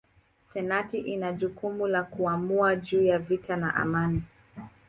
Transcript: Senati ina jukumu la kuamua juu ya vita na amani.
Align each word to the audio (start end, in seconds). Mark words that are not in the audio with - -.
Senati 0.49 0.99
ina 0.99 1.33
jukumu 1.33 1.87
la 1.87 2.03
kuamua 2.03 2.75
juu 2.75 3.01
ya 3.01 3.19
vita 3.19 3.55
na 3.55 3.75
amani. 3.75 4.23